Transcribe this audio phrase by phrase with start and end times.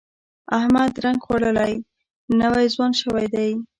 [0.57, 1.73] احمد رنګ غوړولی،
[2.41, 3.51] نوی ځوان شوی دی.